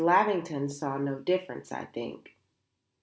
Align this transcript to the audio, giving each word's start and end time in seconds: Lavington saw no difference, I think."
Lavington 0.03 0.67
saw 0.67 0.97
no 0.97 1.19
difference, 1.19 1.71
I 1.71 1.85
think." 1.85 2.35